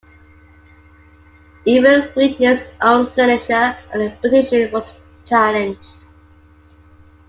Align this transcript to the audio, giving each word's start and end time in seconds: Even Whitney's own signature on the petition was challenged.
Even 1.63 2.09
Whitney's 2.15 2.67
own 2.81 3.05
signature 3.05 3.77
on 3.93 3.99
the 3.99 4.17
petition 4.19 4.71
was 4.71 4.95
challenged. 5.27 5.89